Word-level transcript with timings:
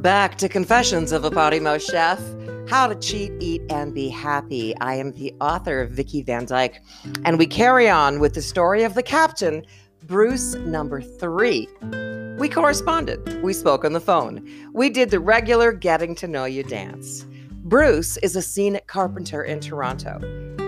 Back 0.00 0.38
to 0.38 0.48
Confessions 0.48 1.12
of 1.12 1.26
a 1.26 1.30
Potty 1.30 1.60
Mouth 1.60 1.82
Chef 1.82 2.18
How 2.70 2.86
to 2.86 2.94
Cheat, 2.94 3.32
Eat, 3.38 3.60
and 3.68 3.92
Be 3.92 4.08
Happy. 4.08 4.74
I 4.78 4.94
am 4.94 5.12
the 5.12 5.34
author 5.42 5.82
of 5.82 5.90
Vicki 5.90 6.22
Van 6.22 6.46
Dyke, 6.46 6.82
and 7.26 7.38
we 7.38 7.46
carry 7.46 7.86
on 7.86 8.18
with 8.18 8.32
the 8.32 8.40
story 8.40 8.82
of 8.82 8.94
the 8.94 9.02
captain, 9.02 9.62
Bruce 10.04 10.54
number 10.54 11.02
three. 11.02 11.68
We 12.38 12.48
corresponded. 12.48 13.42
We 13.42 13.52
spoke 13.52 13.84
on 13.84 13.92
the 13.92 14.00
phone. 14.00 14.48
We 14.72 14.88
did 14.88 15.10
the 15.10 15.20
regular 15.20 15.70
getting 15.70 16.14
to 16.14 16.26
know 16.26 16.46
you 16.46 16.62
dance. 16.62 17.26
Bruce 17.50 18.16
is 18.18 18.36
a 18.36 18.42
scenic 18.42 18.86
carpenter 18.86 19.42
in 19.42 19.60
Toronto. 19.60 20.18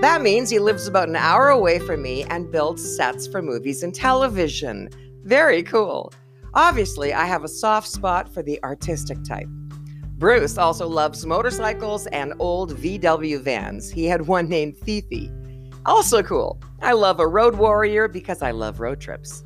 That 0.03 0.21
means 0.21 0.51
he 0.51 0.59
lives 0.59 0.87
about 0.87 1.09
an 1.09 1.17
hour 1.17 1.49
away 1.49 1.79
from 1.79 2.03
me 2.03 2.25
and 2.25 2.53
builds 2.53 2.97
sets 2.97 3.27
for 3.27 3.41
movies 3.41 3.83
and 3.83 3.95
television. 3.95 4.91
Very 5.25 5.63
cool. 5.63 6.13
Obviously, 6.55 7.15
I 7.15 7.25
have 7.25 7.45
a 7.45 7.49
soft 7.49 7.89
spot 7.89 8.29
for 8.29 8.43
the 8.43 8.63
artistic 8.63 9.25
type. 9.25 9.49
Bruce 10.19 10.59
also 10.59 10.87
loves 10.87 11.25
motorcycles 11.25 12.07
and 12.09 12.35
old 12.39 12.77
VW 12.77 13.41
vans. 13.41 13.91
He 13.91 14.05
had 14.05 14.27
one 14.27 14.49
named 14.49 14.77
Fifi. 14.77 15.31
Also 15.87 16.23
cool. 16.23 16.61
I 16.81 16.93
love 16.93 17.19
a 17.21 17.27
road 17.27 17.57
warrior 17.57 18.07
because 18.07 18.43
I 18.43 18.51
love 18.51 18.81
road 18.81 19.01
trips. 19.01 19.43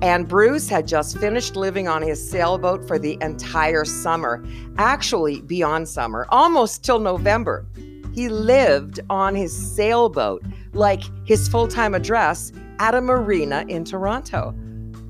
And 0.00 0.26
Bruce 0.26 0.68
had 0.68 0.86
just 0.86 1.18
finished 1.18 1.56
living 1.56 1.88
on 1.88 2.02
his 2.02 2.30
sailboat 2.30 2.86
for 2.86 2.98
the 2.98 3.18
entire 3.20 3.84
summer, 3.84 4.44
actually 4.78 5.42
beyond 5.42 5.88
summer, 5.88 6.26
almost 6.30 6.84
till 6.84 7.00
November. 7.00 7.66
He 8.14 8.28
lived 8.28 9.00
on 9.10 9.34
his 9.34 9.54
sailboat, 9.54 10.42
like 10.72 11.02
his 11.26 11.48
full 11.48 11.68
time 11.68 11.94
address 11.94 12.52
at 12.78 12.94
a 12.94 13.00
marina 13.00 13.64
in 13.68 13.84
Toronto. 13.84 14.54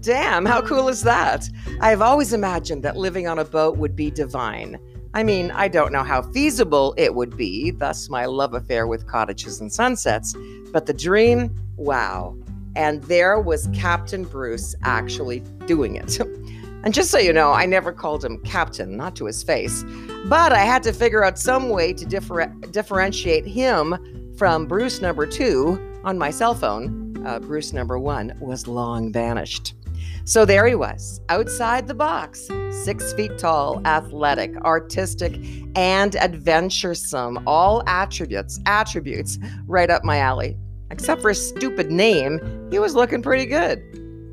Damn, 0.05 0.45
how 0.45 0.61
cool 0.61 0.91
is 0.91 1.01
that? 1.05 1.49
I've 1.81 2.03
always 2.03 2.35
imagined 2.35 2.83
that 2.83 2.95
living 2.95 3.27
on 3.27 3.39
a 3.39 3.45
boat 3.45 3.79
would 3.79 3.97
be 3.97 4.11
divine. 4.11 4.79
I 5.15 5.23
mean, 5.23 5.51
I 5.53 5.67
don't 5.67 5.93
know 5.93 6.03
how 6.03 6.21
feasible 6.21 6.93
it 6.99 7.15
would 7.15 7.39
be, 7.39 7.71
thus 7.71 8.11
my 8.11 8.27
love 8.27 8.53
affair 8.53 8.87
with 8.87 9.07
cottages 9.07 9.63
and 9.63 9.73
sunsets, 9.73 10.35
but 10.73 10.85
the 10.85 10.93
dream, 10.93 11.59
wow. 11.79 12.37
And 12.77 13.03
there 13.05 13.41
was 13.41 13.71
Captain 13.73 14.25
Bruce 14.25 14.75
actually 14.83 15.41
doing 15.65 15.97
it. 15.97 16.21
and 16.85 16.93
just 16.93 17.11
so 17.11 17.17
you 17.17 17.33
know, 17.33 17.53
I 17.53 17.65
never 17.65 17.91
called 17.91 18.23
him 18.23 18.43
Captain, 18.43 18.99
not 18.99 19.17
to 19.17 19.25
his 19.25 19.43
face, 19.43 19.87
but 20.27 20.53
I 20.53 20.65
had 20.67 20.83
to 20.83 20.93
figure 20.93 21.25
out 21.25 21.39
some 21.39 21.71
way 21.71 21.95
to 21.95 22.05
differ- 22.05 22.53
differentiate 22.73 23.47
him 23.47 24.35
from 24.37 24.67
Bruce 24.67 25.01
number 25.01 25.25
two 25.27 25.81
on 26.05 26.19
my 26.19 26.29
cell 26.29 26.55
phone. 26.55 27.25
Uh, 27.25 27.39
Bruce 27.39 27.73
number 27.73 27.99
one 27.99 28.37
was 28.39 28.69
long 28.69 29.11
vanished. 29.11 29.75
So 30.25 30.45
there 30.45 30.67
he 30.67 30.75
was, 30.75 31.21
outside 31.29 31.87
the 31.87 31.95
box, 31.95 32.49
six 32.85 33.13
feet 33.13 33.39
tall, 33.39 33.81
athletic, 33.87 34.57
artistic, 34.59 35.39
and 35.77 36.17
adventuresome. 36.17 37.43
All 37.47 37.83
attributes, 37.87 38.59
attributes 38.67 39.39
right 39.67 39.91
up 39.91 40.03
my 40.03 40.19
alley. 40.19 40.57
Except 40.91 41.21
for 41.21 41.31
a 41.31 41.35
stupid 41.35 41.91
name, 41.91 42.69
he 42.71 42.79
was 42.79 42.95
looking 42.95 43.23
pretty 43.23 43.47
good. 43.47 43.83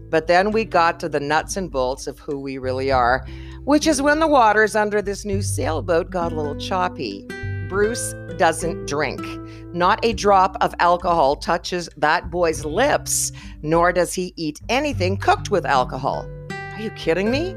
But 0.09 0.27
then 0.27 0.51
we 0.51 0.65
got 0.65 0.99
to 0.99 1.09
the 1.09 1.19
nuts 1.19 1.57
and 1.57 1.71
bolts 1.71 2.05
of 2.07 2.19
who 2.19 2.39
we 2.39 2.57
really 2.57 2.91
are, 2.91 3.25
which 3.63 3.87
is 3.87 4.01
when 4.01 4.19
the 4.19 4.27
waters 4.27 4.75
under 4.75 5.01
this 5.01 5.25
new 5.25 5.41
sailboat 5.41 6.09
got 6.09 6.33
a 6.33 6.35
little 6.35 6.57
choppy. 6.57 7.25
Bruce 7.69 8.13
doesn't 8.37 8.87
drink. 8.87 9.21
Not 9.73 10.03
a 10.03 10.11
drop 10.11 10.57
of 10.59 10.75
alcohol 10.79 11.37
touches 11.37 11.89
that 11.95 12.29
boy's 12.29 12.65
lips, 12.65 13.31
nor 13.61 13.93
does 13.93 14.13
he 14.13 14.33
eat 14.35 14.59
anything 14.67 15.15
cooked 15.15 15.49
with 15.49 15.65
alcohol. 15.65 16.29
Are 16.51 16.81
you 16.81 16.89
kidding 16.91 17.31
me? 17.31 17.55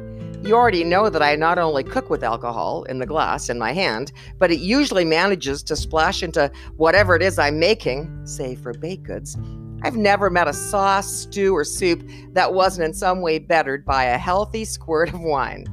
You 0.49 0.55
already 0.55 0.85
know 0.85 1.11
that 1.11 1.23
I 1.23 1.35
not 1.35 1.59
only 1.59 1.83
cook 1.83 2.11
with 2.11 2.23
alcohol 2.23 2.85
in 2.85 2.99
the 3.01 3.07
glass 3.07 3.49
in 3.49 3.59
my 3.59 3.73
hand, 3.73 4.13
but 4.39 4.53
it 4.53 4.61
usually 4.61 5.05
manages 5.05 5.63
to 5.65 5.75
splash 5.75 6.23
into 6.23 6.53
whatever 6.77 7.17
it 7.17 7.23
is 7.23 7.39
I'm 7.39 7.59
making, 7.59 8.27
say 8.27 8.55
for 8.55 8.73
baked 8.75 9.05
goods. 9.05 9.37
I've 9.83 9.97
never 9.97 10.31
met 10.31 10.47
a 10.47 10.53
sauce, 10.53 11.11
stew, 11.11 11.55
or 11.55 11.65
soup 11.65 12.09
that 12.33 12.55
wasn't 12.55 12.85
in 12.85 12.95
some 12.95 13.23
way 13.23 13.39
bettered 13.41 13.85
by 13.85 14.05
a 14.05 14.19
healthy 14.19 14.65
squirt 14.65 15.13
of 15.13 15.21
wine. 15.21 15.67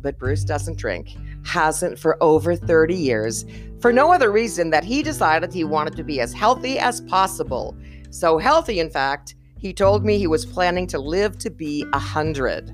But 0.00 0.18
Bruce 0.18 0.44
doesn't 0.44 0.78
drink, 0.78 1.16
hasn't 1.44 1.98
for 1.98 2.22
over 2.22 2.56
30 2.56 2.94
years, 2.94 3.44
for 3.80 3.92
no 3.92 4.12
other 4.12 4.30
reason 4.30 4.70
that 4.70 4.84
he 4.84 5.02
decided 5.02 5.52
he 5.52 5.64
wanted 5.64 5.96
to 5.96 6.04
be 6.04 6.20
as 6.20 6.32
healthy 6.32 6.78
as 6.78 7.00
possible. 7.02 7.76
So 8.10 8.38
healthy, 8.38 8.80
in 8.80 8.90
fact, 8.90 9.34
he 9.58 9.72
told 9.72 10.04
me 10.04 10.18
he 10.18 10.26
was 10.26 10.44
planning 10.44 10.86
to 10.88 10.98
live 10.98 11.38
to 11.38 11.50
be 11.50 11.84
a 11.92 11.98
hundred, 11.98 12.70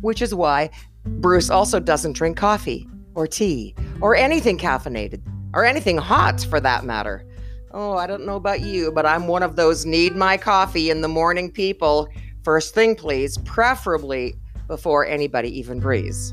which 0.00 0.22
is 0.22 0.34
why 0.34 0.70
Bruce 1.04 1.50
also 1.50 1.80
doesn't 1.80 2.12
drink 2.12 2.36
coffee 2.36 2.88
or 3.14 3.26
tea 3.26 3.74
or 4.00 4.14
anything 4.14 4.58
caffeinated 4.58 5.22
or 5.54 5.64
anything 5.64 5.96
hot 5.96 6.42
for 6.50 6.60
that 6.60 6.84
matter. 6.84 7.24
Oh, 7.72 7.96
I 7.96 8.06
don't 8.06 8.26
know 8.26 8.36
about 8.36 8.60
you, 8.60 8.92
but 8.92 9.06
I'm 9.06 9.26
one 9.26 9.42
of 9.42 9.56
those 9.56 9.84
need 9.84 10.16
my 10.16 10.36
coffee 10.36 10.90
in 10.90 11.00
the 11.00 11.08
morning 11.08 11.50
people. 11.50 12.08
First 12.42 12.74
thing, 12.74 12.94
please, 12.94 13.38
preferably 13.38 14.34
before 14.66 15.06
anybody 15.06 15.58
even 15.58 15.80
breathes. 15.80 16.32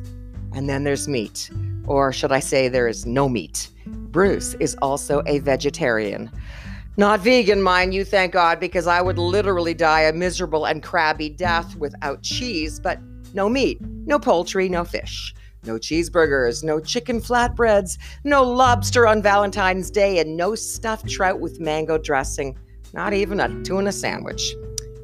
And 0.53 0.69
then 0.69 0.83
there's 0.83 1.07
meat, 1.07 1.49
or 1.87 2.13
should 2.13 2.31
I 2.31 2.39
say, 2.39 2.67
there 2.67 2.87
is 2.87 3.05
no 3.05 3.27
meat. 3.27 3.69
Bruce 3.85 4.53
is 4.55 4.75
also 4.81 5.21
a 5.25 5.39
vegetarian. 5.39 6.31
Not 6.95 7.21
vegan, 7.21 7.61
mind 7.61 7.93
you, 7.93 8.05
thank 8.05 8.33
God, 8.33 8.59
because 8.59 8.85
I 8.85 9.01
would 9.01 9.17
literally 9.17 9.73
die 9.73 10.01
a 10.01 10.13
miserable 10.13 10.65
and 10.65 10.83
crabby 10.83 11.29
death 11.29 11.75
without 11.75 12.21
cheese, 12.21 12.79
but 12.79 12.99
no 13.33 13.49
meat, 13.49 13.79
no 13.81 14.19
poultry, 14.19 14.69
no 14.69 14.83
fish, 14.83 15.33
no 15.65 15.75
cheeseburgers, 15.75 16.63
no 16.63 16.79
chicken 16.79 17.19
flatbreads, 17.19 17.97
no 18.23 18.43
lobster 18.43 19.07
on 19.07 19.23
Valentine's 19.23 19.89
Day, 19.89 20.19
and 20.19 20.37
no 20.37 20.53
stuffed 20.53 21.09
trout 21.09 21.39
with 21.39 21.59
mango 21.59 21.97
dressing, 21.97 22.55
not 22.93 23.13
even 23.13 23.39
a 23.39 23.63
tuna 23.63 23.91
sandwich. 23.91 24.53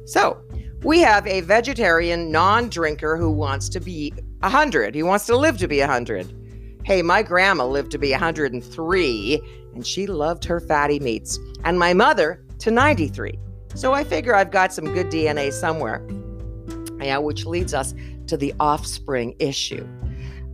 So, 0.06 0.40
we 0.84 1.00
have 1.00 1.26
a 1.26 1.40
vegetarian 1.42 2.30
non 2.30 2.68
drinker 2.68 3.16
who 3.16 3.30
wants 3.30 3.68
to 3.70 3.80
be 3.80 4.12
100. 4.40 4.94
He 4.94 5.02
wants 5.02 5.26
to 5.26 5.36
live 5.36 5.58
to 5.58 5.68
be 5.68 5.80
100. 5.80 6.39
Hey, 6.82 7.02
my 7.02 7.22
grandma 7.22 7.66
lived 7.66 7.90
to 7.92 7.98
be 7.98 8.10
103 8.10 9.42
and 9.74 9.86
she 9.86 10.06
loved 10.06 10.44
her 10.44 10.60
fatty 10.60 10.98
meats, 10.98 11.38
and 11.64 11.78
my 11.78 11.94
mother 11.94 12.44
to 12.58 12.70
93. 12.70 13.38
So 13.74 13.92
I 13.92 14.02
figure 14.02 14.34
I've 14.34 14.50
got 14.50 14.72
some 14.72 14.92
good 14.92 15.06
DNA 15.06 15.52
somewhere. 15.52 16.06
Yeah, 17.00 17.18
which 17.18 17.46
leads 17.46 17.72
us 17.72 17.94
to 18.26 18.36
the 18.36 18.52
offspring 18.60 19.34
issue. 19.38 19.86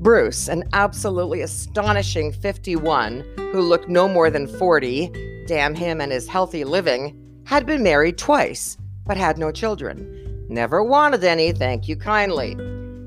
Bruce, 0.00 0.48
an 0.48 0.64
absolutely 0.74 1.40
astonishing 1.40 2.32
51 2.32 3.24
who 3.52 3.62
looked 3.62 3.88
no 3.88 4.06
more 4.06 4.30
than 4.30 4.46
40, 4.46 5.44
damn 5.46 5.74
him 5.74 6.00
and 6.00 6.12
his 6.12 6.28
healthy 6.28 6.64
living, 6.64 7.18
had 7.44 7.64
been 7.64 7.82
married 7.82 8.18
twice, 8.18 8.76
but 9.06 9.16
had 9.16 9.38
no 9.38 9.50
children. 9.50 10.46
Never 10.48 10.82
wanted 10.82 11.24
any, 11.24 11.52
thank 11.52 11.88
you 11.88 11.96
kindly. 11.96 12.56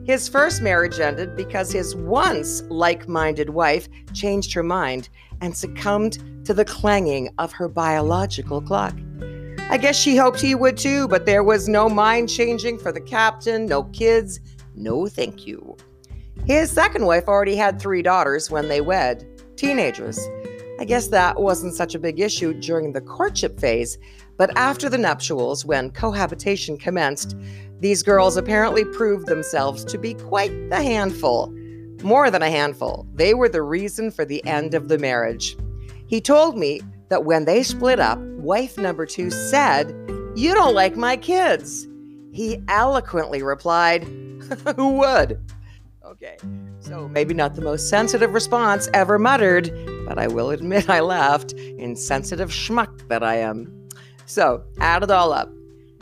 His 0.09 0.27
first 0.27 0.63
marriage 0.63 0.99
ended 0.99 1.35
because 1.35 1.71
his 1.71 1.95
once 1.95 2.63
like 2.63 3.07
minded 3.07 3.51
wife 3.51 3.87
changed 4.11 4.51
her 4.53 4.63
mind 4.63 5.07
and 5.39 5.55
succumbed 5.55 6.45
to 6.47 6.53
the 6.55 6.65
clanging 6.65 7.29
of 7.37 7.51
her 7.51 7.67
biological 7.67 8.59
clock. 8.59 8.95
I 9.69 9.77
guess 9.77 9.95
she 9.95 10.17
hoped 10.17 10.41
he 10.41 10.55
would 10.55 10.77
too, 10.77 11.07
but 11.09 11.27
there 11.27 11.43
was 11.43 11.69
no 11.69 11.87
mind 11.87 12.27
changing 12.27 12.79
for 12.79 12.91
the 12.91 12.99
captain, 12.99 13.67
no 13.67 13.83
kids, 13.83 14.39
no 14.73 15.05
thank 15.05 15.45
you. 15.45 15.77
His 16.43 16.71
second 16.71 17.05
wife 17.05 17.27
already 17.27 17.55
had 17.55 17.79
three 17.79 18.01
daughters 18.01 18.49
when 18.49 18.67
they 18.67 18.81
wed, 18.81 19.27
teenagers. 19.57 20.19
I 20.79 20.85
guess 20.85 21.09
that 21.09 21.39
wasn't 21.39 21.75
such 21.75 21.93
a 21.93 21.99
big 21.99 22.19
issue 22.19 22.55
during 22.55 22.93
the 22.93 23.01
courtship 23.01 23.59
phase, 23.59 23.99
but 24.37 24.57
after 24.57 24.89
the 24.89 24.97
nuptials, 24.97 25.65
when 25.65 25.91
cohabitation 25.91 26.77
commenced, 26.77 27.35
these 27.79 28.03
girls 28.03 28.35
apparently 28.35 28.83
proved 28.83 29.27
themselves 29.27 29.85
to 29.85 29.97
be 29.97 30.13
quite 30.13 30.51
the 30.69 30.81
handful. 30.81 31.53
More 32.03 32.29
than 32.29 32.41
a 32.41 32.49
handful. 32.49 33.07
They 33.13 33.33
were 33.33 33.49
the 33.49 33.61
reason 33.61 34.11
for 34.11 34.25
the 34.25 34.45
end 34.45 34.73
of 34.73 34.87
the 34.87 34.97
marriage. 34.97 35.57
He 36.07 36.21
told 36.21 36.57
me 36.57 36.81
that 37.09 37.25
when 37.25 37.45
they 37.45 37.63
split 37.63 37.99
up, 37.99 38.19
wife 38.19 38.77
number 38.77 39.05
two 39.05 39.29
said, 39.29 39.89
You 40.35 40.53
don't 40.53 40.73
like 40.73 40.95
my 40.97 41.17
kids. 41.17 41.87
He 42.31 42.61
eloquently 42.67 43.43
replied, 43.43 44.03
Who 44.75 44.93
would? 44.97 45.39
Okay, 46.05 46.37
so 46.79 47.07
maybe 47.07 47.33
not 47.33 47.55
the 47.55 47.61
most 47.61 47.89
sensitive 47.89 48.33
response 48.33 48.89
ever 48.93 49.19
muttered, 49.19 49.71
but 50.07 50.17
I 50.17 50.27
will 50.27 50.49
admit 50.49 50.89
I 50.89 51.01
laughed, 51.01 51.53
insensitive 51.53 52.49
schmuck 52.49 53.07
that 53.09 53.23
I 53.23 53.35
am. 53.35 53.87
So, 54.25 54.63
add 54.79 55.03
it 55.03 55.11
all 55.11 55.31
up. 55.31 55.51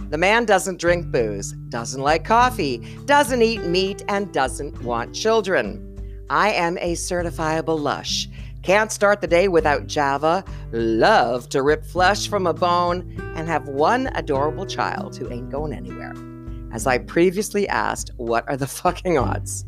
The 0.09 0.18
man 0.18 0.45
doesn't 0.45 0.80
drink 0.80 1.12
booze, 1.12 1.51
doesn't 1.68 2.01
like 2.01 2.24
coffee, 2.24 2.77
doesn't 3.06 3.42
eat 3.42 3.63
meat, 3.63 4.06
and 4.07 4.31
doesn't 4.31 4.81
want 4.81 5.13
children. 5.13 5.83
I 6.30 6.51
am 6.51 6.77
a 6.77 6.94
certifiable 6.94 7.77
lush. 7.77 8.30
Can't 8.63 8.92
start 8.92 9.19
the 9.19 9.27
day 9.27 9.50
without 9.50 9.88
Java, 9.88 10.45
love 10.71 11.50
to 11.50 11.62
rip 11.62 11.86
flesh 11.86 12.30
from 12.30 12.48
a 12.48 12.54
bone, 12.54 13.15
and 13.36 13.50
have 13.50 13.68
one 13.68 14.07
adorable 14.15 14.65
child 14.65 15.18
who 15.18 15.30
ain't 15.30 15.50
going 15.50 15.74
anywhere. 15.74 16.13
As 16.71 16.88
I 16.88 17.00
previously 17.00 17.68
asked, 17.68 18.12
what 18.15 18.48
are 18.48 18.57
the 18.57 18.68
fucking 18.81 19.18
odds? 19.18 19.65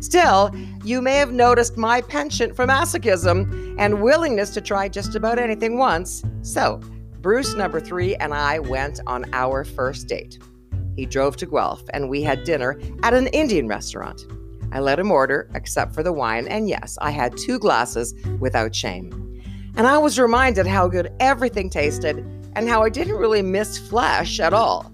Still, 0.00 0.50
you 0.84 1.00
may 1.02 1.16
have 1.16 1.32
noticed 1.32 1.76
my 1.76 2.00
penchant 2.00 2.56
for 2.56 2.66
masochism 2.66 3.76
and 3.78 4.02
willingness 4.02 4.50
to 4.50 4.60
try 4.60 4.88
just 4.88 5.14
about 5.14 5.38
anything 5.38 5.78
once. 5.78 6.24
So, 6.40 6.80
Bruce 7.22 7.54
number 7.54 7.78
three 7.78 8.16
and 8.16 8.34
I 8.34 8.58
went 8.58 8.98
on 9.06 9.24
our 9.32 9.62
first 9.62 10.08
date. 10.08 10.40
He 10.96 11.06
drove 11.06 11.36
to 11.36 11.46
Guelph 11.46 11.84
and 11.94 12.10
we 12.10 12.24
had 12.24 12.42
dinner 12.42 12.80
at 13.04 13.14
an 13.14 13.28
Indian 13.28 13.68
restaurant. 13.68 14.26
I 14.72 14.80
let 14.80 14.98
him 14.98 15.12
order, 15.12 15.48
except 15.54 15.94
for 15.94 16.02
the 16.02 16.12
wine, 16.12 16.48
and 16.48 16.68
yes, 16.68 16.98
I 17.00 17.12
had 17.12 17.36
two 17.36 17.60
glasses 17.60 18.12
without 18.40 18.74
shame. 18.74 19.40
And 19.76 19.86
I 19.86 19.98
was 19.98 20.18
reminded 20.18 20.66
how 20.66 20.88
good 20.88 21.12
everything 21.20 21.70
tasted 21.70 22.18
and 22.56 22.68
how 22.68 22.82
I 22.82 22.88
didn't 22.88 23.16
really 23.16 23.42
miss 23.42 23.78
flesh 23.78 24.40
at 24.40 24.52
all. 24.52 24.90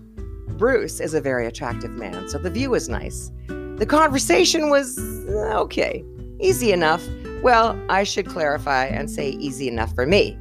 Bruce 0.59 1.01
is 1.01 1.15
a 1.15 1.23
very 1.23 1.47
attractive 1.47 1.93
man, 1.93 2.29
so 2.29 2.37
the 2.37 2.51
view 2.51 2.69
was 2.71 2.91
nice. 2.91 3.31
The 3.47 3.87
conversation 3.89 4.69
was 4.69 4.99
okay, 5.55 6.05
easy 6.41 6.73
enough. 6.73 7.03
Well, 7.43 7.81
I 7.89 8.05
should 8.05 8.27
clarify 8.27 8.85
and 8.85 9.11
say 9.11 9.31
easy 9.31 9.67
enough 9.69 9.95
for 9.95 10.05
me. 10.05 10.37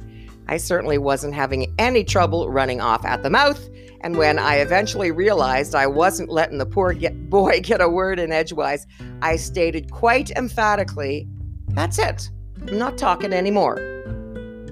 I 0.48 0.56
certainly 0.56 0.96
wasn't 0.96 1.34
having 1.34 1.74
any 1.78 2.04
trouble 2.04 2.48
running 2.48 2.80
off 2.80 3.04
at 3.04 3.22
the 3.22 3.30
mouth, 3.30 3.68
and 4.00 4.16
when 4.16 4.38
I 4.38 4.56
eventually 4.56 5.10
realized 5.10 5.74
I 5.74 5.86
wasn't 5.86 6.30
letting 6.30 6.58
the 6.58 6.66
poor 6.66 6.92
get 6.92 7.28
boy 7.28 7.60
get 7.62 7.80
a 7.80 7.88
word 7.88 8.18
in 8.18 8.32
edgewise, 8.32 8.86
I 9.22 9.36
stated 9.36 9.90
quite 9.90 10.30
emphatically, 10.30 11.28
That's 11.68 11.98
it. 11.98 12.30
I'm 12.66 12.78
not 12.78 12.96
talking 12.96 13.32
anymore. 13.32 13.76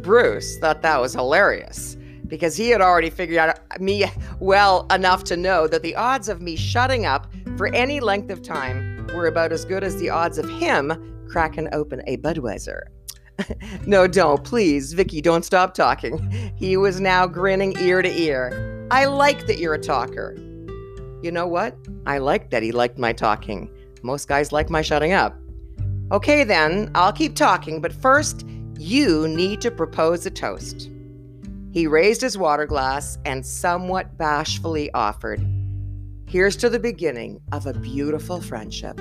Bruce 0.03 0.59
thought 0.59 0.83
that 0.83 1.01
was 1.01 1.13
hilarious 1.13 1.97
because 2.27 2.57
he 2.57 2.71
had 2.71 2.81
already 2.81 3.11
figured 3.11 3.39
out 3.39 3.59
uh, 3.71 3.79
me 3.79 4.05
well 4.41 4.87
enough 4.91 5.25
to 5.25 5.37
know 5.37 5.67
that 5.69 5.83
the 5.83 5.95
odds 5.95 6.29
of 6.29 6.41
me 6.41 6.57
shutting 6.57 7.07
up 7.07 7.33
for 7.57 7.69
any 7.69 8.01
length 8.01 8.31
of 8.31 8.43
time 8.43 9.07
were 9.15 9.27
about 9.27 9.53
as 9.53 9.65
good 9.65 9.85
as 9.85 9.97
the 9.99 10.11
odds 10.11 10.39
of 10.39 10.49
him 10.49 11.27
cracking 11.29 11.69
open 11.73 12.03
a 12.07 12.17
Budweiser. 12.19 12.83
no, 13.87 14.07
don't, 14.07 14.43
please, 14.45 14.93
Vicki, 14.93 15.21
don't 15.21 15.45
stop 15.45 15.75
talking. 15.75 16.19
He 16.57 16.77
was 16.77 17.01
now 17.01 17.27
grinning 17.27 17.77
ear 17.79 18.03
to 18.03 18.21
ear. 18.21 18.87
I 18.91 19.07
like 19.07 19.47
that 19.47 19.59
you're 19.59 19.75
a 19.75 19.79
talker. 19.79 20.35
You 21.23 21.31
know 21.33 21.47
what? 21.47 21.77
I 22.07 22.19
like 22.19 22.51
that 22.51 22.63
he 22.63 22.73
liked 22.73 22.99
my 22.99 23.13
talking. 23.13 23.71
Most 24.03 24.29
guys 24.29 24.53
like 24.53 24.71
my 24.71 24.83
shutting 24.83 25.13
up. 25.13 25.37
Okay, 26.13 26.45
then, 26.45 26.91
I'll 26.95 27.13
keep 27.13 27.35
talking, 27.35 27.81
but 27.81 27.93
first, 27.93 28.47
you 28.79 29.27
need 29.27 29.61
to 29.63 29.71
propose 29.71 30.25
a 30.25 30.31
toast. 30.31 30.91
He 31.73 31.87
raised 31.87 32.21
his 32.21 32.39
water 32.39 32.65
glass 32.65 33.19
and 33.25 33.45
somewhat 33.45 34.17
bashfully 34.17 34.91
offered, 34.93 35.45
Here's 36.29 36.57
to 36.57 36.69
the 36.69 36.81
beginning 36.81 37.41
of 37.53 37.67
a 37.67 37.73
beautiful 37.73 38.41
friendship. 38.41 39.01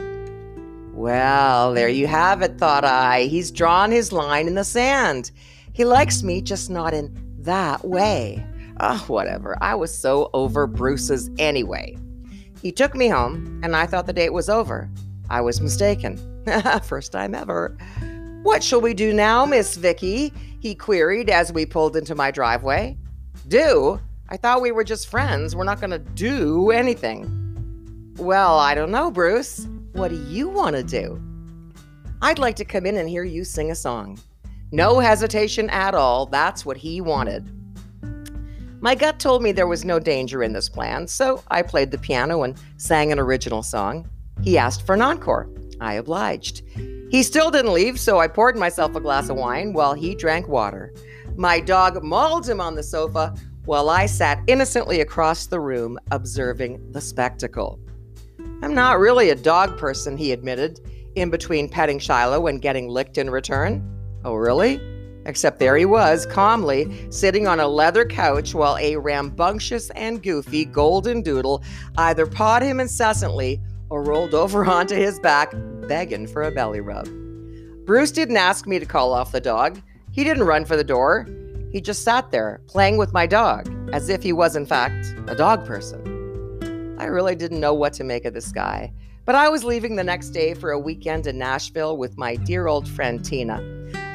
Well, 0.96 1.74
there 1.74 1.90
you 1.90 2.08
have 2.08 2.42
it, 2.42 2.58
thought 2.58 2.86
I. 2.86 3.24
He's 3.24 3.52
drawn 3.52 3.92
his 3.92 4.14
line 4.14 4.48
in 4.48 4.56
the 4.56 4.64
sand. 4.64 5.30
He 5.74 5.84
likes 5.84 6.24
me, 6.24 6.42
just 6.42 6.70
not 6.70 6.94
in 6.94 7.14
that 7.40 7.84
way. 7.84 8.46
Oh, 8.80 9.04
whatever. 9.08 9.58
I 9.62 9.76
was 9.76 9.96
so 9.96 10.30
over 10.34 10.68
Bruce's 10.68 11.30
anyway. 11.38 11.98
He 12.62 12.72
took 12.72 12.96
me 12.96 13.10
home, 13.10 13.60
and 13.62 13.76
I 13.76 13.86
thought 13.86 14.06
the 14.06 14.14
date 14.14 14.32
was 14.32 14.48
over. 14.48 14.90
I 15.30 15.42
was 15.42 15.60
mistaken. 15.60 16.18
First 16.84 17.12
time 17.12 17.36
ever. 17.36 17.78
What 18.44 18.64
shall 18.64 18.80
we 18.80 18.94
do 18.94 19.12
now, 19.12 19.46
Miss 19.46 19.76
Vicki? 19.76 20.32
He 20.62 20.76
queried 20.76 21.30
as 21.30 21.52
we 21.52 21.66
pulled 21.66 21.98
into 21.98 22.16
my 22.16 22.32
driveway. 22.32 22.98
Do? 23.50 24.00
I 24.30 24.38
thought 24.38 24.62
we 24.62 24.72
were 24.72 24.86
just 24.86 25.08
friends. 25.10 25.58
We're 25.58 25.66
not 25.66 25.82
going 25.82 25.92
to 25.92 26.00
do 26.00 26.72
anything. 26.72 28.14
Well, 28.18 28.58
I 28.58 28.76
don't 28.76 28.92
know, 28.92 29.12
Bruce. 29.12 29.68
What 29.96 30.12
do 30.12 30.22
you 30.28 30.50
want 30.50 30.76
to 30.76 30.84
do? 30.84 31.22
I'd 32.22 32.38
like 32.38 32.58
to 32.58 32.66
come 32.66 32.86
in 32.86 32.98
and 32.98 33.08
hear 33.08 33.24
you 33.24 33.46
sing 33.46 33.72
a 33.72 33.76
song. 33.76 34.20
No 34.74 35.00
hesitation 35.00 35.70
at 35.70 35.96
all. 35.96 36.26
That's 36.26 36.66
what 36.66 36.76
he 36.76 37.00
wanted. 37.00 37.50
My 38.82 38.94
gut 38.94 39.20
told 39.20 39.42
me 39.42 39.54
there 39.54 39.68
was 39.68 39.86
no 39.86 39.98
danger 39.98 40.44
in 40.44 40.52
this 40.52 40.68
plan, 40.68 41.08
so 41.08 41.42
I 41.48 41.62
played 41.62 41.92
the 41.92 41.98
piano 41.98 42.44
and 42.44 42.58
sang 42.76 43.14
an 43.14 43.20
original 43.20 43.64
song. 43.64 44.10
He 44.42 44.58
asked 44.58 44.86
for 44.86 44.96
an 44.96 45.02
encore. 45.02 45.50
I 45.80 45.94
obliged. 45.94 46.64
He 47.10 47.24
still 47.24 47.50
didn't 47.50 47.72
leave, 47.72 47.98
so 47.98 48.20
I 48.20 48.28
poured 48.28 48.58
myself 48.58 48.98
a 48.98 49.00
glass 49.02 49.30
of 49.30 49.38
wine 49.38 49.72
while 49.72 49.94
he 49.94 50.14
drank 50.14 50.50
water. 50.50 50.94
My 51.38 51.62
dog 51.62 52.04
mauled 52.04 52.50
him 52.50 52.60
on 52.60 52.76
the 52.76 52.84
sofa 52.84 53.34
while 53.64 53.90
I 53.90 54.08
sat 54.08 54.44
innocently 54.48 55.00
across 55.00 55.48
the 55.48 55.62
room 55.62 55.98
observing 56.12 56.92
the 56.92 57.00
spectacle. 57.00 57.80
I'm 58.62 58.74
not 58.74 59.00
really 59.00 59.30
a 59.30 59.36
dog 59.36 59.78
person, 59.78 60.18
he 60.18 60.32
admitted, 60.32 60.80
in 61.16 61.30
between 61.30 61.70
petting 61.70 62.00
Shiloh 62.00 62.48
and 62.48 62.62
getting 62.62 62.88
licked 62.88 63.18
in 63.18 63.30
return. 63.30 63.84
Oh, 64.24 64.36
really? 64.36 64.80
Except 65.26 65.60
there 65.60 65.76
he 65.76 65.86
was, 65.86 66.26
calmly, 66.26 67.12
sitting 67.12 67.48
on 67.48 67.60
a 67.60 67.68
leather 67.68 68.06
couch 68.06 68.54
while 68.54 68.78
a 68.78 68.96
rambunctious 68.96 69.90
and 69.92 70.22
goofy 70.22 70.66
golden 70.66 71.22
doodle 71.22 71.64
either 71.98 72.28
pawed 72.28 72.62
him 72.62 72.80
incessantly 72.80 73.60
or 73.90 74.04
rolled 74.04 74.34
over 74.34 74.66
onto 74.70 74.96
his 74.96 75.20
back, 75.20 75.54
begging 75.88 76.28
for 76.28 76.44
a 76.44 76.52
belly 76.52 76.82
rub. 76.82 77.08
Bruce 77.86 78.12
didn't 78.12 78.38
ask 78.38 78.68
me 78.68 78.80
to 78.80 78.86
call 78.86 79.14
off 79.14 79.32
the 79.32 79.42
dog. 79.42 79.82
He 80.12 80.24
didn't 80.24 80.44
run 80.44 80.66
for 80.66 80.78
the 80.78 80.84
door. 80.84 81.28
He 81.72 81.82
just 81.82 82.04
sat 82.04 82.32
there, 82.32 82.62
playing 82.68 82.98
with 82.98 83.14
my 83.14 83.28
dog, 83.28 83.70
as 83.94 84.10
if 84.10 84.24
he 84.24 84.32
was, 84.32 84.56
in 84.56 84.66
fact, 84.66 85.14
a 85.28 85.36
dog 85.36 85.66
person. 85.66 86.15
I 87.06 87.10
really 87.10 87.36
didn't 87.36 87.60
know 87.60 87.76
what 87.76 87.94
to 87.94 88.04
make 88.04 88.26
of 88.26 88.34
this 88.34 88.52
guy. 88.52 88.92
But 89.26 89.36
I 89.36 89.48
was 89.48 89.64
leaving 89.64 89.96
the 89.96 90.04
next 90.04 90.30
day 90.30 90.56
for 90.56 90.72
a 90.72 90.80
weekend 90.80 91.28
in 91.28 91.38
Nashville 91.38 91.98
with 91.98 92.18
my 92.18 92.36
dear 92.36 92.66
old 92.66 92.90
friend 92.90 93.24
Tina. 93.24 93.62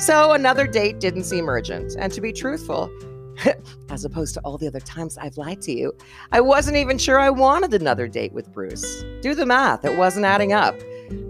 So 0.01 0.33
another 0.33 0.67
date 0.67 0.99
didn't 0.99 1.23
seem 1.23 1.49
urgent. 1.49 1.95
And 1.97 2.13
to 2.13 2.21
be 2.21 2.33
truthful, 2.33 2.91
as 3.91 4.05
opposed 4.05 4.35
to 4.35 4.41
all 4.41 4.59
the 4.59 4.67
other 4.67 4.81
times 4.81 5.17
I've 5.19 5.37
lied 5.37 5.63
to 5.63 5.73
you, 5.73 5.93
I 6.33 6.41
wasn't 6.41 6.79
even 6.79 6.99
sure 6.99 7.21
I 7.21 7.31
wanted 7.31 7.75
another 7.75 8.09
date 8.09 8.33
with 8.33 8.53
Bruce. 8.53 9.05
Do 9.23 9.37
the 9.37 9.47
math, 9.47 9.85
it 9.85 9.97
wasn't 9.97 10.27
adding 10.27 10.53
up. 10.53 10.75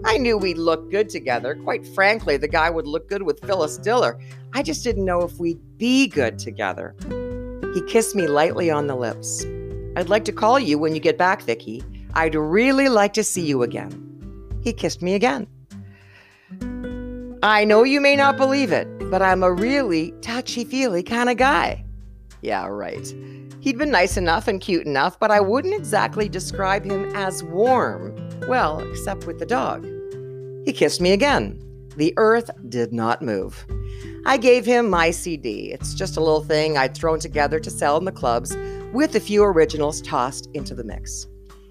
I 0.03 0.17
knew 0.17 0.39
we'd 0.39 0.57
look 0.57 0.89
good 0.89 1.09
together. 1.09 1.53
Quite 1.53 1.85
frankly, 1.89 2.37
the 2.37 2.47
guy 2.47 2.71
would 2.71 2.87
look 2.87 3.07
good 3.07 3.21
with 3.21 3.39
Phyllis 3.45 3.77
Diller. 3.77 4.19
I 4.53 4.63
just 4.63 4.83
didn't 4.83 5.05
know 5.05 5.21
if 5.21 5.39
we'd 5.39 5.61
be 5.77 6.07
good 6.07 6.39
together. 6.39 6.95
He 7.75 7.83
kissed 7.83 8.15
me 8.15 8.25
lightly 8.25 8.71
on 8.71 8.87
the 8.87 8.95
lips. 8.95 9.45
I'd 9.95 10.09
like 10.09 10.25
to 10.25 10.31
call 10.31 10.59
you 10.59 10.77
when 10.77 10.95
you 10.95 11.01
get 11.01 11.17
back, 11.17 11.41
Vicki. 11.41 11.83
I'd 12.13 12.35
really 12.35 12.89
like 12.89 13.13
to 13.13 13.23
see 13.23 13.45
you 13.45 13.63
again. 13.63 14.07
He 14.63 14.73
kissed 14.73 15.01
me 15.01 15.15
again. 15.15 15.47
I 17.43 17.65
know 17.65 17.83
you 17.83 17.99
may 17.99 18.15
not 18.15 18.37
believe 18.37 18.71
it, 18.71 18.87
but 19.09 19.21
I'm 19.21 19.43
a 19.43 19.51
really 19.51 20.13
touchy 20.21 20.63
feely 20.63 21.03
kind 21.03 21.29
of 21.29 21.37
guy. 21.37 21.83
Yeah, 22.41 22.67
right. 22.67 23.13
He'd 23.59 23.77
been 23.77 23.91
nice 23.91 24.15
enough 24.15 24.47
and 24.47 24.61
cute 24.61 24.85
enough, 24.85 25.19
but 25.19 25.31
I 25.31 25.39
wouldn't 25.39 25.73
exactly 25.73 26.29
describe 26.29 26.85
him 26.85 27.13
as 27.15 27.43
warm. 27.43 28.15
Well, 28.47 28.79
except 28.79 29.25
with 29.25 29.39
the 29.39 29.45
dog. 29.45 29.85
He 30.65 30.73
kissed 30.73 31.01
me 31.01 31.11
again. 31.11 31.59
The 31.97 32.13
earth 32.17 32.49
did 32.69 32.93
not 32.93 33.21
move. 33.21 33.65
I 34.25 34.37
gave 34.37 34.65
him 34.65 34.89
my 34.89 35.11
CD. 35.11 35.71
It's 35.71 35.93
just 35.93 36.15
a 36.15 36.21
little 36.21 36.43
thing 36.43 36.77
I'd 36.77 36.95
thrown 36.95 37.19
together 37.19 37.59
to 37.59 37.69
sell 37.69 37.97
in 37.97 38.05
the 38.05 38.11
clubs 38.11 38.55
with 38.93 39.15
a 39.15 39.19
few 39.19 39.43
originals 39.43 40.01
tossed 40.01 40.49
into 40.53 40.75
the 40.75 40.83
mix. 40.83 41.27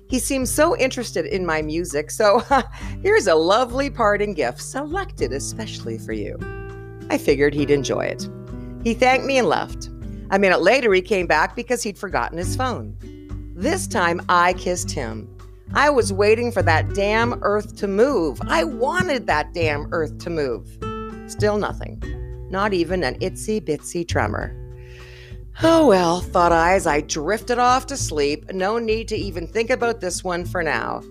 He 0.08 0.18
seems 0.18 0.50
so 0.50 0.76
interested 0.76 1.26
in 1.26 1.46
my 1.46 1.62
music, 1.62 2.10
so 2.10 2.42
here's 3.02 3.28
a 3.28 3.34
lovely 3.34 3.90
parting 3.90 4.34
gift 4.34 4.60
selected 4.60 5.32
especially 5.32 5.98
for 5.98 6.12
you. 6.12 6.36
I 7.10 7.18
figured 7.18 7.54
he'd 7.54 7.70
enjoy 7.70 8.06
it. 8.06 8.28
He 8.82 8.94
thanked 8.94 9.26
me 9.26 9.38
and 9.38 9.48
left. 9.48 9.88
A 10.30 10.38
minute 10.38 10.62
later, 10.62 10.92
he 10.92 11.02
came 11.02 11.26
back 11.26 11.54
because 11.54 11.82
he'd 11.82 11.98
forgotten 11.98 12.38
his 12.38 12.56
phone. 12.56 12.96
This 13.54 13.86
time, 13.86 14.20
I 14.28 14.54
kissed 14.54 14.90
him. 14.90 15.28
I 15.74 15.90
was 15.90 16.12
waiting 16.12 16.50
for 16.50 16.62
that 16.62 16.94
damn 16.94 17.38
earth 17.42 17.76
to 17.76 17.86
move. 17.86 18.40
I 18.48 18.64
wanted 18.64 19.28
that 19.28 19.54
damn 19.54 19.88
earth 19.92 20.18
to 20.18 20.30
move. 20.30 20.66
Still 21.30 21.58
nothing. 21.58 22.02
Not 22.50 22.72
even 22.72 23.04
an 23.04 23.16
itsy 23.20 23.60
bitsy 23.60 24.06
tremor. 24.06 24.56
Oh 25.62 25.86
well, 25.86 26.20
thought 26.20 26.52
I 26.52 26.72
as 26.72 26.86
I 26.86 27.02
drifted 27.02 27.58
off 27.58 27.84
to 27.88 27.96
sleep. 27.96 28.50
No 28.50 28.78
need 28.78 29.08
to 29.08 29.16
even 29.16 29.46
think 29.46 29.68
about 29.68 30.00
this 30.00 30.24
one 30.24 30.46
for 30.46 30.62
now. 30.62 31.02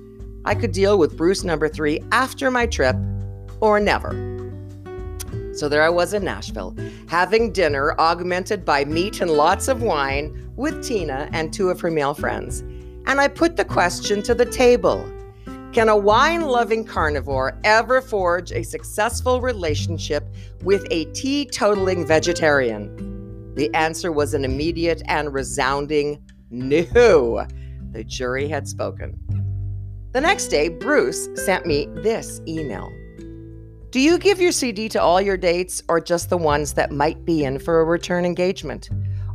I 0.44 0.56
could 0.56 0.72
deal 0.72 0.98
with 0.98 1.16
Bruce 1.16 1.44
number 1.44 1.68
three 1.68 2.02
after 2.12 2.50
my 2.50 2.66
trip 2.66 2.96
or 3.62 3.80
never. 3.80 4.10
So 5.54 5.70
there 5.70 5.84
I 5.84 5.90
was 5.90 6.16
in 6.16 6.24
Nashville, 6.24 6.76
having 7.08 7.52
dinner 7.52 7.94
augmented 8.00 8.66
by 8.66 8.86
meat 8.86 9.22
and 9.22 9.30
lots 9.30 9.68
of 9.68 9.84
wine 9.84 10.52
with 10.56 10.84
Tina 10.84 11.30
and 11.32 11.54
two 11.54 11.70
of 11.70 11.80
her 11.82 11.92
male 11.92 12.16
friends. 12.16 12.62
And 13.06 13.22
I 13.22 13.28
put 13.28 13.56
the 13.56 13.66
question 13.66 14.24
to 14.24 14.34
the 14.34 14.48
table 14.48 15.08
Can 15.74 15.90
a 15.90 15.98
wine 15.98 16.42
loving 16.42 16.86
carnivore 16.86 17.56
ever 17.64 18.02
forge 18.02 18.52
a 18.52 18.64
successful 18.64 19.42
relationship 19.42 20.24
with 20.64 20.88
a 20.90 21.06
teetotaling 21.08 22.08
vegetarian? 22.08 23.09
The 23.56 23.74
answer 23.74 24.12
was 24.12 24.34
an 24.34 24.46
immediate 24.46 25.02
and 25.06 25.34
resounding 25.34 26.22
no. 26.50 27.46
The 27.92 28.04
jury 28.04 28.48
had 28.48 28.68
spoken. 28.68 29.20
The 30.12 30.22
next 30.22 30.48
day, 30.48 30.70
Bruce 30.70 31.30
sent 31.36 31.66
me 31.66 31.88
this 31.96 32.42
email. 32.48 32.92
Do 33.92 34.00
you 34.00 34.18
give 34.18 34.40
your 34.40 34.52
CD 34.52 34.88
to 34.90 35.02
all 35.02 35.20
your 35.20 35.38
dates 35.38 35.82
or 35.88 36.00
just 36.00 36.30
the 36.30 36.38
ones 36.38 36.74
that 36.74 36.92
might 36.92 37.26
be 37.26 37.44
in 37.44 37.60
for 37.60 37.80
a 37.80 37.86
return 37.86 38.26
engagement? 38.26 38.90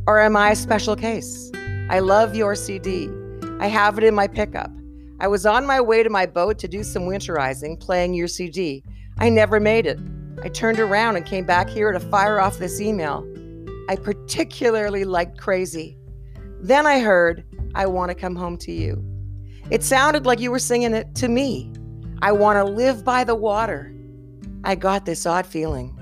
Or 0.07 0.19
am 0.19 0.37
I 0.37 0.51
a 0.51 0.55
special 0.55 0.95
case? 0.95 1.51
I 1.89 1.99
love 1.99 2.35
your 2.35 2.55
CD. 2.55 3.09
I 3.59 3.67
have 3.67 3.97
it 3.97 4.03
in 4.03 4.15
my 4.15 4.27
pickup. 4.27 4.71
I 5.19 5.27
was 5.27 5.45
on 5.45 5.65
my 5.65 5.79
way 5.79 6.03
to 6.03 6.09
my 6.09 6.25
boat 6.25 6.59
to 6.59 6.67
do 6.67 6.83
some 6.83 7.03
winterizing, 7.03 7.79
playing 7.79 8.13
your 8.13 8.27
CD. 8.27 8.83
I 9.17 9.29
never 9.29 9.59
made 9.59 9.85
it. 9.85 9.99
I 10.43 10.49
turned 10.49 10.79
around 10.79 11.15
and 11.15 11.25
came 11.25 11.45
back 11.45 11.69
here 11.69 11.91
to 11.91 11.99
fire 11.99 12.39
off 12.39 12.57
this 12.57 12.81
email. 12.81 13.25
I 13.87 13.95
particularly 13.95 15.03
liked 15.03 15.37
Crazy. 15.37 15.97
Then 16.61 16.87
I 16.87 16.99
heard, 16.99 17.43
I 17.75 17.85
want 17.85 18.09
to 18.09 18.15
come 18.15 18.35
home 18.35 18.57
to 18.57 18.71
you. 18.71 19.03
It 19.69 19.83
sounded 19.83 20.25
like 20.25 20.39
you 20.39 20.51
were 20.51 20.59
singing 20.59 20.93
it 20.93 21.13
to 21.15 21.27
me. 21.27 21.71
I 22.21 22.31
want 22.31 22.57
to 22.57 22.63
live 22.63 23.03
by 23.03 23.23
the 23.23 23.35
water. 23.35 23.93
I 24.63 24.75
got 24.75 25.05
this 25.05 25.25
odd 25.25 25.45
feeling. 25.45 25.97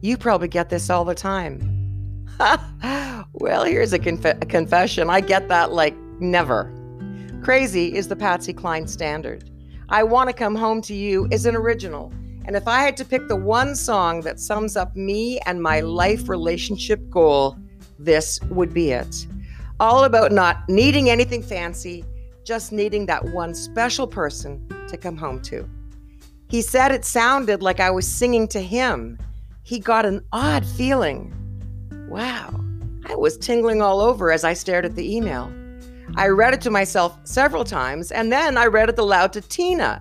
You 0.00 0.16
probably 0.16 0.48
get 0.48 0.70
this 0.70 0.90
all 0.90 1.04
the 1.04 1.14
time. 1.14 2.26
well, 3.32 3.64
here's 3.64 3.92
a, 3.92 3.98
conf- 3.98 4.24
a, 4.24 4.34
confession. 4.34 5.10
I 5.10 5.20
get 5.20 5.48
that 5.48 5.72
like 5.72 5.96
never. 6.20 6.72
Crazy 7.42 7.94
is 7.94 8.08
the 8.08 8.16
Patsy 8.16 8.52
Cline 8.52 8.86
standard. 8.86 9.50
I 9.88 10.04
Want 10.04 10.28
to 10.28 10.32
Come 10.32 10.54
Home 10.54 10.80
to 10.82 10.94
You 10.94 11.26
is 11.30 11.46
an 11.46 11.56
original. 11.56 12.12
And 12.46 12.56
if 12.56 12.66
I 12.66 12.82
had 12.82 12.96
to 12.98 13.04
pick 13.04 13.28
the 13.28 13.36
one 13.36 13.76
song 13.76 14.22
that 14.22 14.40
sums 14.40 14.76
up 14.76 14.96
me 14.96 15.38
and 15.40 15.62
my 15.62 15.80
life 15.80 16.28
relationship 16.28 17.08
goal, 17.10 17.56
this 17.98 18.40
would 18.50 18.72
be 18.72 18.92
it. 18.92 19.26
All 19.78 20.04
about 20.04 20.32
not 20.32 20.68
needing 20.68 21.10
anything 21.10 21.42
fancy 21.42 22.04
just 22.44 22.72
needing 22.72 23.06
that 23.06 23.24
one 23.26 23.54
special 23.54 24.06
person 24.06 24.66
to 24.88 24.96
come 24.96 25.16
home 25.16 25.40
to. 25.42 25.68
He 26.48 26.62
said 26.62 26.90
it 26.90 27.04
sounded 27.04 27.62
like 27.62 27.78
I 27.78 27.90
was 27.90 28.12
singing 28.12 28.48
to 28.48 28.60
him. 28.60 29.18
He 29.62 29.78
got 29.78 30.04
an 30.04 30.24
odd 30.32 30.66
feeling. 30.66 31.32
Wow, 32.08 32.60
I 33.06 33.14
was 33.14 33.38
tingling 33.38 33.82
all 33.82 34.00
over 34.00 34.32
as 34.32 34.42
I 34.42 34.54
stared 34.54 34.84
at 34.84 34.96
the 34.96 35.14
email. 35.16 35.52
I 36.16 36.26
read 36.26 36.54
it 36.54 36.60
to 36.62 36.70
myself 36.70 37.16
several 37.22 37.62
times, 37.62 38.10
and 38.10 38.32
then 38.32 38.56
I 38.56 38.66
read 38.66 38.88
it 38.88 38.98
aloud 38.98 39.32
to 39.34 39.40
Tina. 39.42 40.00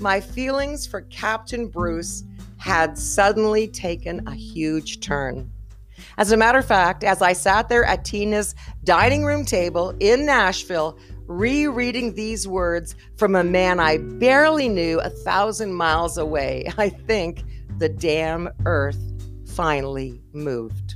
My 0.00 0.20
feelings 0.20 0.86
for 0.86 1.00
Captain 1.02 1.66
Bruce 1.66 2.22
had 2.56 2.96
suddenly 2.96 3.66
taken 3.66 4.26
a 4.28 4.34
huge 4.34 5.00
turn. 5.00 5.50
As 6.16 6.30
a 6.30 6.36
matter 6.36 6.58
of 6.58 6.64
fact, 6.64 7.02
as 7.02 7.20
I 7.20 7.32
sat 7.32 7.68
there 7.68 7.84
at 7.84 8.04
Tina's 8.04 8.54
dining 8.84 9.24
room 9.24 9.44
table 9.44 9.94
in 9.98 10.24
Nashville, 10.24 10.96
rereading 11.26 12.14
these 12.14 12.46
words 12.46 12.94
from 13.16 13.34
a 13.34 13.42
man 13.42 13.80
I 13.80 13.98
barely 13.98 14.68
knew 14.68 15.00
a 15.00 15.10
thousand 15.10 15.74
miles 15.74 16.16
away, 16.16 16.70
I 16.78 16.88
think 16.88 17.42
the 17.78 17.88
damn 17.88 18.48
earth 18.66 18.98
finally 19.46 20.22
moved. 20.32 20.94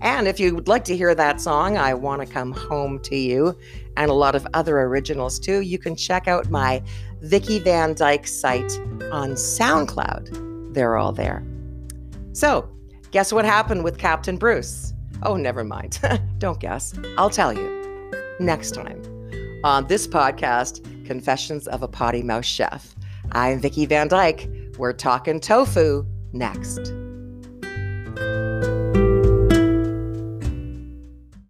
And 0.00 0.28
if 0.28 0.38
you 0.38 0.54
would 0.54 0.68
like 0.68 0.84
to 0.84 0.96
hear 0.96 1.14
that 1.14 1.40
song, 1.40 1.78
I 1.78 1.94
Want 1.94 2.20
to 2.20 2.26
Come 2.26 2.52
Home 2.52 2.98
to 3.00 3.16
You, 3.16 3.56
and 3.96 4.10
a 4.10 4.14
lot 4.14 4.34
of 4.34 4.46
other 4.52 4.80
originals 4.80 5.38
too, 5.38 5.60
you 5.60 5.78
can 5.78 5.96
check 5.96 6.28
out 6.28 6.50
my 6.50 6.82
Vicki 7.24 7.58
Van 7.58 7.94
Dyke 7.94 8.26
site 8.26 8.78
on 9.10 9.30
SoundCloud. 9.30 10.74
They're 10.74 10.96
all 10.96 11.12
there. 11.12 11.42
So, 12.32 12.68
guess 13.12 13.32
what 13.32 13.44
happened 13.44 13.82
with 13.82 13.96
Captain 13.96 14.36
Bruce? 14.36 14.92
Oh, 15.22 15.36
never 15.36 15.64
mind. 15.64 15.98
Don't 16.38 16.60
guess. 16.60 16.94
I'll 17.16 17.30
tell 17.30 17.52
you 17.52 18.10
next 18.40 18.72
time 18.72 19.00
on 19.64 19.86
this 19.86 20.06
podcast, 20.06 20.84
Confessions 21.06 21.66
of 21.66 21.82
a 21.82 21.88
Potty 21.88 22.22
Mouth 22.22 22.44
Chef. 22.44 22.94
I'm 23.32 23.58
Vicki 23.60 23.86
Van 23.86 24.08
Dyke. 24.08 24.48
We're 24.76 24.92
talking 24.92 25.40
tofu 25.40 26.04
next. 26.32 26.92